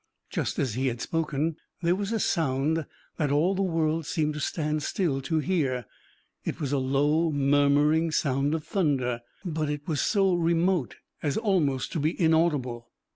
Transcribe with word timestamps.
Just 0.31 0.57
as 0.57 0.73
he 0.73 0.87
had 0.87 0.99
spoken, 0.99 1.57
there 1.83 1.93
was 1.93 2.11
a 2.11 2.19
sound 2.19 2.87
that 3.17 3.29
all 3.29 3.53
the 3.53 3.61
world 3.61 4.07
seemed 4.07 4.33
to 4.33 4.39
stand 4.39 4.81
still 4.81 5.21
to 5.21 5.37
hear. 5.37 5.85
It 6.43 6.59
was 6.59 6.71
a 6.71 6.79
low, 6.79 7.31
murmuring 7.31 8.09
sound 8.09 8.55
of 8.55 8.63
thunder; 8.63 9.21
but 9.45 9.69
it 9.69 9.87
was 9.87 10.01
so 10.01 10.33
remote 10.33 10.95
as 11.21 11.37
almost 11.37 11.91
to 11.91 11.99
be 11.99 12.19
inaudible. 12.19 12.89